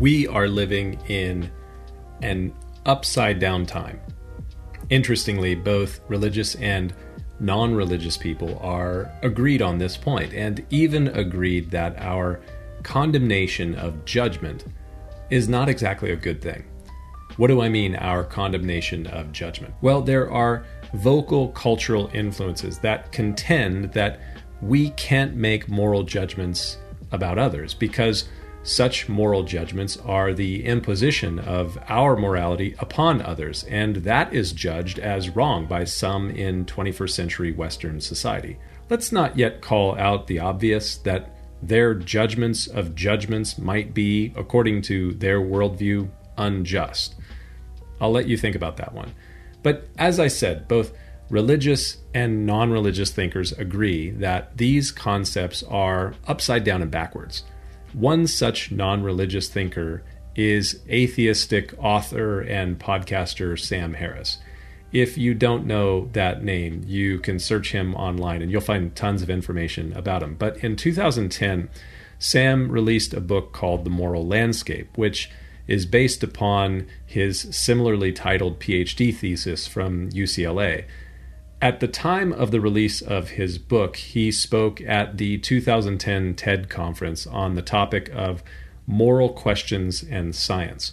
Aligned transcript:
We 0.00 0.26
are 0.26 0.48
living 0.48 0.98
in 1.08 1.50
an 2.20 2.52
upside 2.84 3.38
down 3.38 3.64
time. 3.64 4.00
Interestingly, 4.90 5.54
both 5.54 6.00
religious 6.08 6.56
and 6.56 6.92
non 7.40 7.74
religious 7.74 8.18
people 8.18 8.58
are 8.58 9.10
agreed 9.22 9.62
on 9.62 9.78
this 9.78 9.96
point, 9.96 10.34
and 10.34 10.62
even 10.68 11.08
agreed 11.08 11.70
that 11.70 11.98
our 11.98 12.40
condemnation 12.82 13.74
of 13.76 14.04
judgment 14.04 14.64
is 15.30 15.48
not 15.48 15.68
exactly 15.70 16.10
a 16.10 16.16
good 16.16 16.42
thing. 16.42 16.64
What 17.36 17.48
do 17.48 17.60
I 17.60 17.68
mean, 17.68 17.96
our 17.96 18.22
condemnation 18.24 19.06
of 19.08 19.32
judgment? 19.32 19.74
Well, 19.80 20.02
there 20.02 20.30
are 20.30 20.64
vocal 20.94 21.48
cultural 21.48 22.10
influences 22.14 22.78
that 22.78 23.10
contend 23.10 23.92
that 23.92 24.20
we 24.62 24.90
can't 24.90 25.34
make 25.34 25.68
moral 25.68 26.04
judgments 26.04 26.78
about 27.10 27.38
others 27.38 27.74
because 27.74 28.28
such 28.62 29.08
moral 29.08 29.42
judgments 29.42 29.98
are 29.98 30.32
the 30.32 30.64
imposition 30.64 31.38
of 31.38 31.78
our 31.88 32.16
morality 32.16 32.74
upon 32.78 33.20
others, 33.20 33.64
and 33.64 33.96
that 33.96 34.32
is 34.32 34.52
judged 34.52 34.98
as 34.98 35.28
wrong 35.28 35.66
by 35.66 35.84
some 35.84 36.30
in 36.30 36.64
21st 36.64 37.10
century 37.10 37.52
Western 37.52 38.00
society. 38.00 38.56
Let's 38.88 39.12
not 39.12 39.36
yet 39.36 39.60
call 39.60 39.98
out 39.98 40.28
the 40.28 40.38
obvious 40.38 40.96
that 40.98 41.36
their 41.62 41.94
judgments 41.94 42.66
of 42.66 42.94
judgments 42.94 43.58
might 43.58 43.92
be, 43.92 44.32
according 44.36 44.82
to 44.82 45.12
their 45.14 45.40
worldview, 45.40 46.08
unjust. 46.38 47.16
I'll 48.00 48.12
let 48.12 48.28
you 48.28 48.36
think 48.36 48.56
about 48.56 48.76
that 48.78 48.92
one. 48.92 49.14
But 49.62 49.88
as 49.98 50.20
I 50.20 50.28
said, 50.28 50.68
both 50.68 50.92
religious 51.30 51.98
and 52.12 52.46
non 52.46 52.70
religious 52.70 53.10
thinkers 53.10 53.52
agree 53.52 54.10
that 54.10 54.56
these 54.56 54.90
concepts 54.90 55.62
are 55.64 56.14
upside 56.26 56.64
down 56.64 56.82
and 56.82 56.90
backwards. 56.90 57.44
One 57.92 58.26
such 58.26 58.70
non 58.70 59.02
religious 59.02 59.48
thinker 59.48 60.02
is 60.36 60.80
atheistic 60.88 61.74
author 61.78 62.40
and 62.40 62.78
podcaster 62.78 63.58
Sam 63.58 63.94
Harris. 63.94 64.38
If 64.92 65.18
you 65.18 65.34
don't 65.34 65.66
know 65.66 66.08
that 66.12 66.44
name, 66.44 66.84
you 66.86 67.18
can 67.18 67.38
search 67.38 67.72
him 67.72 67.94
online 67.94 68.42
and 68.42 68.50
you'll 68.50 68.60
find 68.60 68.94
tons 68.94 69.22
of 69.22 69.30
information 69.30 69.92
about 69.92 70.22
him. 70.22 70.36
But 70.36 70.58
in 70.58 70.76
2010, 70.76 71.68
Sam 72.18 72.70
released 72.70 73.12
a 73.12 73.20
book 73.20 73.52
called 73.52 73.84
The 73.84 73.90
Moral 73.90 74.26
Landscape, 74.26 74.96
which 74.96 75.30
is 75.66 75.86
based 75.86 76.22
upon 76.22 76.86
his 77.06 77.40
similarly 77.56 78.12
titled 78.12 78.60
PhD 78.60 79.14
thesis 79.14 79.66
from 79.66 80.10
UCLA. 80.10 80.84
At 81.62 81.80
the 81.80 81.88
time 81.88 82.32
of 82.32 82.50
the 82.50 82.60
release 82.60 83.00
of 83.00 83.30
his 83.30 83.56
book, 83.56 83.96
he 83.96 84.30
spoke 84.30 84.80
at 84.82 85.16
the 85.16 85.38
2010 85.38 86.34
TED 86.34 86.68
conference 86.68 87.26
on 87.26 87.54
the 87.54 87.62
topic 87.62 88.10
of 88.14 88.42
moral 88.86 89.30
questions 89.30 90.02
and 90.02 90.34
science. 90.34 90.92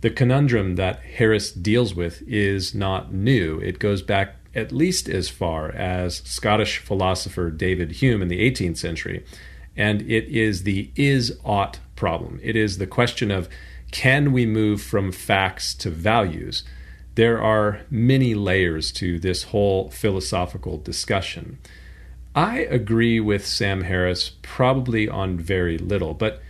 The 0.00 0.10
conundrum 0.10 0.76
that 0.76 1.00
Harris 1.00 1.52
deals 1.52 1.94
with 1.94 2.22
is 2.26 2.74
not 2.74 3.12
new. 3.12 3.58
It 3.58 3.78
goes 3.78 4.00
back 4.00 4.36
at 4.54 4.72
least 4.72 5.08
as 5.08 5.28
far 5.28 5.70
as 5.72 6.16
Scottish 6.18 6.78
philosopher 6.78 7.50
David 7.50 7.92
Hume 7.92 8.22
in 8.22 8.28
the 8.28 8.50
18th 8.50 8.78
century, 8.78 9.24
and 9.76 10.00
it 10.02 10.24
is 10.24 10.62
the 10.62 10.90
is 10.96 11.38
ought 11.44 11.80
problem. 11.96 12.40
It 12.42 12.56
is 12.56 12.78
the 12.78 12.86
question 12.86 13.30
of 13.30 13.48
can 13.90 14.32
we 14.32 14.46
move 14.46 14.82
from 14.82 15.12
facts 15.12 15.74
to 15.74 15.90
values? 15.90 16.64
there 17.18 17.42
are 17.42 17.80
many 17.90 18.32
layers 18.32 18.92
to 18.92 19.18
this 19.18 19.42
whole 19.42 19.90
philosophical 19.90 20.78
discussion. 20.78 21.58
I 22.32 22.58
agree 22.58 23.18
with 23.18 23.44
Sam 23.44 23.80
Harris 23.80 24.30
probably 24.42 25.08
on 25.08 25.36
very 25.36 25.78
little, 25.78 26.14
but 26.14 26.40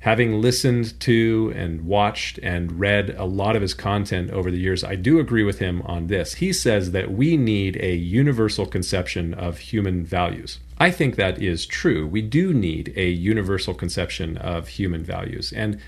having 0.00 0.42
listened 0.42 1.00
to 1.00 1.50
and 1.56 1.86
watched 1.86 2.38
and 2.42 2.78
read 2.78 3.08
a 3.16 3.24
lot 3.24 3.56
of 3.56 3.62
his 3.62 3.72
content 3.72 4.30
over 4.30 4.50
the 4.50 4.58
years, 4.58 4.84
I 4.84 4.96
do 4.96 5.18
agree 5.18 5.44
with 5.44 5.60
him 5.60 5.80
on 5.86 6.08
this. 6.08 6.34
He 6.34 6.52
says 6.52 6.90
that 6.90 7.10
we 7.10 7.38
need 7.38 7.78
a 7.80 7.94
universal 7.94 8.66
conception 8.66 9.32
of 9.32 9.56
human 9.56 10.04
values. 10.04 10.58
I 10.76 10.90
think 10.90 11.16
that 11.16 11.40
is 11.40 11.64
true. 11.64 12.06
We 12.06 12.20
do 12.20 12.52
need 12.52 12.92
a 12.96 13.08
universal 13.08 13.72
conception 13.72 14.36
of 14.36 14.68
human 14.68 15.04
values. 15.04 15.54
And 15.54 15.80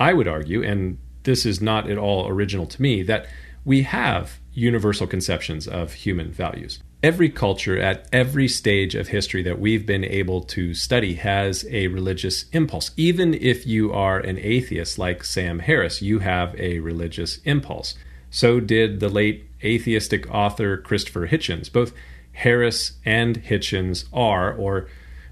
I 0.00 0.14
would 0.14 0.26
argue, 0.26 0.64
and 0.64 0.98
this 1.24 1.44
is 1.44 1.60
not 1.60 1.90
at 1.90 1.98
all 1.98 2.26
original 2.26 2.66
to 2.66 2.82
me, 2.82 3.02
that 3.02 3.26
we 3.64 3.82
have 3.82 4.40
universal 4.54 5.06
conceptions 5.06 5.68
of 5.68 5.92
human 5.92 6.32
values. 6.32 6.80
Every 7.02 7.28
culture 7.28 7.78
at 7.78 8.08
every 8.12 8.48
stage 8.48 8.94
of 8.94 9.08
history 9.08 9.42
that 9.42 9.60
we've 9.60 9.86
been 9.86 10.04
able 10.04 10.42
to 10.42 10.74
study 10.74 11.14
has 11.14 11.66
a 11.70 11.88
religious 11.88 12.46
impulse. 12.52 12.90
Even 12.96 13.34
if 13.34 13.66
you 13.66 13.92
are 13.92 14.18
an 14.18 14.38
atheist 14.38 14.98
like 14.98 15.22
Sam 15.24 15.60
Harris, 15.60 16.02
you 16.02 16.18
have 16.18 16.58
a 16.58 16.80
religious 16.80 17.38
impulse. 17.44 17.94
So 18.30 18.60
did 18.60 19.00
the 19.00 19.08
late 19.08 19.48
atheistic 19.62 20.32
author 20.32 20.76
Christopher 20.76 21.28
Hitchens. 21.28 21.70
Both 21.70 21.92
Harris 22.32 22.92
and 23.04 23.42
Hitchens 23.42 24.06
are, 24.12 24.52
or 24.52 24.88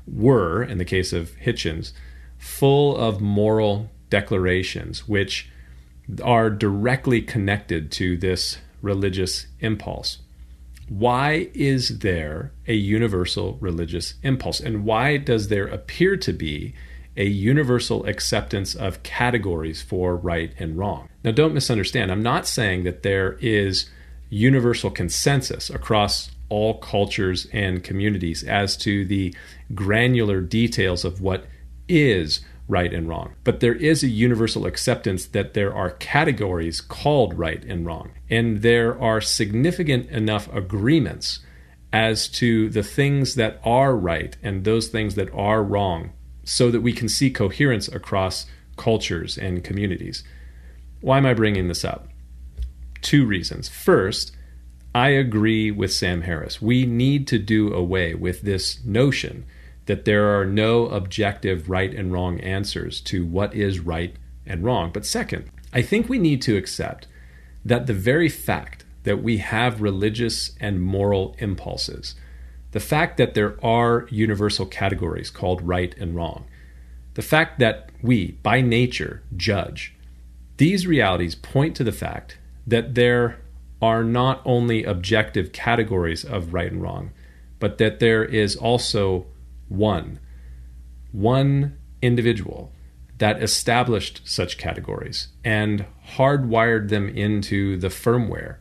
were, 0.06 0.62
in 0.62 0.78
the 0.78 0.84
case 0.84 1.12
of 1.12 1.36
Hitchens, 1.36 1.92
full 2.38 2.96
of 2.96 3.20
moral 3.20 3.90
declarations 4.10 5.08
which 5.08 5.48
are 6.22 6.50
directly 6.50 7.20
connected 7.20 7.90
to 7.92 8.16
this 8.16 8.58
religious 8.80 9.46
impulse. 9.60 10.18
Why 10.88 11.50
is 11.52 11.98
there 11.98 12.52
a 12.66 12.74
universal 12.74 13.58
religious 13.60 14.14
impulse? 14.22 14.60
And 14.60 14.84
why 14.84 15.18
does 15.18 15.48
there 15.48 15.66
appear 15.66 16.16
to 16.16 16.32
be 16.32 16.74
a 17.16 17.26
universal 17.26 18.06
acceptance 18.06 18.74
of 18.74 19.02
categories 19.02 19.82
for 19.82 20.16
right 20.16 20.54
and 20.58 20.78
wrong? 20.78 21.08
Now, 21.24 21.32
don't 21.32 21.52
misunderstand. 21.52 22.10
I'm 22.10 22.22
not 22.22 22.46
saying 22.46 22.84
that 22.84 23.02
there 23.02 23.32
is 23.40 23.90
universal 24.30 24.90
consensus 24.90 25.68
across 25.68 26.30
all 26.48 26.78
cultures 26.78 27.46
and 27.52 27.84
communities 27.84 28.42
as 28.42 28.76
to 28.78 29.04
the 29.04 29.34
granular 29.74 30.40
details 30.40 31.04
of 31.04 31.20
what 31.20 31.46
is 31.88 32.40
right 32.68 32.92
and 32.92 33.08
wrong. 33.08 33.34
But 33.42 33.60
there 33.60 33.74
is 33.74 34.02
a 34.02 34.08
universal 34.08 34.66
acceptance 34.66 35.24
that 35.26 35.54
there 35.54 35.74
are 35.74 35.90
categories 35.90 36.80
called 36.80 37.36
right 37.38 37.64
and 37.64 37.84
wrong. 37.84 38.12
And 38.30 38.62
there 38.62 39.00
are 39.00 39.20
significant 39.20 40.10
enough 40.10 40.52
agreements 40.54 41.40
as 41.92 42.28
to 42.28 42.68
the 42.68 42.82
things 42.82 43.34
that 43.36 43.60
are 43.64 43.96
right 43.96 44.36
and 44.42 44.64
those 44.64 44.88
things 44.88 45.14
that 45.14 45.32
are 45.32 45.62
wrong 45.62 46.12
so 46.44 46.70
that 46.70 46.82
we 46.82 46.92
can 46.92 47.08
see 47.08 47.30
coherence 47.30 47.88
across 47.88 48.46
cultures 48.76 49.38
and 49.38 49.64
communities. 49.64 50.22
Why 51.00 51.18
am 51.18 51.26
I 51.26 51.34
bringing 51.34 51.68
this 51.68 51.84
up? 51.84 52.08
Two 53.00 53.24
reasons. 53.24 53.68
First, 53.68 54.36
I 54.94 55.10
agree 55.10 55.70
with 55.70 55.92
Sam 55.92 56.22
Harris. 56.22 56.60
We 56.60 56.84
need 56.84 57.26
to 57.28 57.38
do 57.38 57.72
away 57.72 58.14
with 58.14 58.42
this 58.42 58.84
notion 58.84 59.46
that 59.88 60.04
there 60.04 60.38
are 60.38 60.44
no 60.44 60.86
objective 60.88 61.70
right 61.70 61.94
and 61.94 62.12
wrong 62.12 62.38
answers 62.40 63.00
to 63.00 63.24
what 63.24 63.54
is 63.54 63.80
right 63.80 64.14
and 64.44 64.62
wrong. 64.62 64.90
But 64.92 65.06
second, 65.06 65.50
I 65.72 65.80
think 65.80 66.08
we 66.08 66.18
need 66.18 66.42
to 66.42 66.58
accept 66.58 67.06
that 67.64 67.86
the 67.86 67.94
very 67.94 68.28
fact 68.28 68.84
that 69.04 69.22
we 69.22 69.38
have 69.38 69.80
religious 69.80 70.52
and 70.60 70.82
moral 70.82 71.34
impulses, 71.38 72.14
the 72.72 72.80
fact 72.80 73.16
that 73.16 73.32
there 73.32 73.56
are 73.64 74.06
universal 74.10 74.66
categories 74.66 75.30
called 75.30 75.62
right 75.62 75.96
and 75.96 76.14
wrong, 76.14 76.44
the 77.14 77.22
fact 77.22 77.58
that 77.58 77.88
we, 78.02 78.32
by 78.42 78.60
nature, 78.60 79.22
judge, 79.38 79.94
these 80.58 80.86
realities 80.86 81.34
point 81.34 81.74
to 81.76 81.84
the 81.84 81.92
fact 81.92 82.36
that 82.66 82.94
there 82.94 83.40
are 83.80 84.04
not 84.04 84.42
only 84.44 84.84
objective 84.84 85.52
categories 85.52 86.26
of 86.26 86.52
right 86.52 86.70
and 86.70 86.82
wrong, 86.82 87.10
but 87.58 87.78
that 87.78 88.00
there 88.00 88.22
is 88.22 88.54
also 88.54 89.24
one, 89.68 90.18
one 91.12 91.76
individual 92.02 92.72
that 93.18 93.42
established 93.42 94.20
such 94.24 94.58
categories 94.58 95.28
and 95.44 95.84
hardwired 96.16 96.88
them 96.88 97.08
into 97.08 97.76
the 97.76 97.88
firmware 97.88 98.56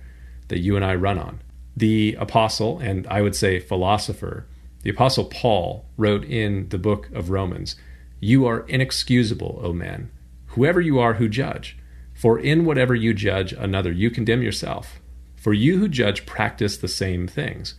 that 0.48 0.60
you 0.60 0.76
and 0.76 0.84
I 0.84 0.96
run 0.96 1.20
on. 1.20 1.42
The 1.76 2.16
apostle, 2.20 2.80
and 2.80 3.06
I 3.08 3.22
would 3.22 3.36
say 3.36 3.60
philosopher, 3.60 4.48
the 4.82 4.90
apostle 4.90 5.26
Paul 5.26 5.86
wrote 5.96 6.24
in 6.24 6.70
the 6.70 6.78
book 6.78 7.10
of 7.14 7.30
Romans, 7.30 7.76
You 8.20 8.46
are 8.48 8.62
inexcusable, 8.68 9.60
O 9.62 9.74
man, 9.74 10.10
whoever 10.48 10.82
you 10.82 11.00
are 11.00 11.16
who 11.16 11.30
judge. 11.30 11.78
For 12.14 12.40
in 12.40 12.66
whatever 12.66 12.96
you 12.96 13.14
judge 13.14 13.54
another, 13.54 13.92
you 13.92 14.10
condemn 14.10 14.42
yourself. 14.42 15.00
For 15.36 15.54
you 15.54 15.78
who 15.78 15.88
judge 15.88 16.26
practice 16.26 16.78
the 16.78 16.88
same 16.88 17.28
things. 17.28 17.76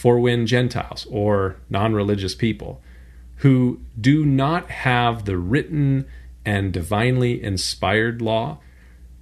For 0.00 0.18
when 0.18 0.46
Gentiles 0.46 1.06
or 1.10 1.56
non 1.68 1.92
religious 1.92 2.34
people 2.34 2.80
who 3.44 3.82
do 4.00 4.24
not 4.24 4.70
have 4.70 5.26
the 5.26 5.36
written 5.36 6.06
and 6.42 6.72
divinely 6.72 7.42
inspired 7.42 8.22
law, 8.22 8.60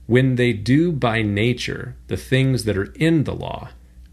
when 0.07 0.37
they 0.37 0.53
do 0.53 0.93
by 0.93 1.21
nature 1.21 1.97
the 2.07 2.17
things 2.17 2.63
that 2.63 2.77
are 2.77 2.93
in 2.95 3.25
the 3.25 3.35
law, 3.35 3.71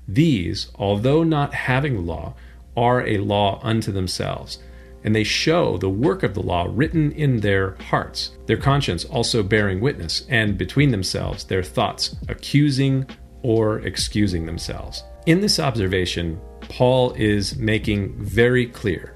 These, 0.08 0.72
although 0.74 1.24
not 1.24 1.54
having 1.54 2.04
law, 2.04 2.34
are 2.76 3.06
a 3.06 3.20
law 3.20 3.60
unto 3.62 3.92
themselves, 3.92 4.58
and 5.04 5.16
they 5.16 5.24
show 5.24 5.78
the 5.78 5.88
work 5.88 6.24
of 6.24 6.34
the 6.34 6.42
law 6.42 6.66
written 6.68 7.12
in 7.12 7.42
their 7.42 7.76
hearts, 7.76 8.32
their 8.48 8.58
conscience 8.58 9.06
also 9.06 9.44
bearing 9.44 9.82
witness, 9.82 10.26
and 10.30 10.58
between 10.58 10.90
themselves 10.90 11.44
their 11.44 11.62
thoughts 11.62 12.16
accusing 12.28 13.06
or 13.44 13.82
excusing 13.82 14.48
themselves. 14.48 15.04
In 15.28 15.42
this 15.42 15.60
observation, 15.60 16.40
Paul 16.70 17.12
is 17.14 17.58
making 17.58 18.16
very 18.24 18.66
clear 18.66 19.16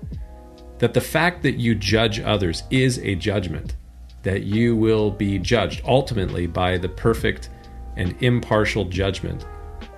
that 0.80 0.94
the 0.94 1.02
fact 1.02 1.44
that 1.44 1.56
you 1.56 1.76
judge 1.76 2.20
others 2.20 2.64
is 2.70 3.00
a 3.00 3.16
judgment, 3.16 3.76
that 4.24 4.44
you 4.44 4.76
will 4.76 5.12
be 5.12 5.38
judged 5.40 5.82
ultimately 5.86 6.48
by 6.48 6.78
the 6.78 6.90
perfect 6.90 7.50
and 7.98 8.16
impartial 8.22 8.86
judgment 8.86 9.46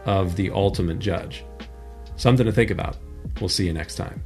of 0.06 0.36
the 0.36 0.50
ultimate 0.50 1.00
judge. 1.00 1.44
Something 2.16 2.46
to 2.46 2.52
think 2.52 2.72
about. 2.72 2.98
We'll 3.40 3.50
see 3.50 3.66
you 3.66 3.74
next 3.74 3.96
time. 3.96 4.22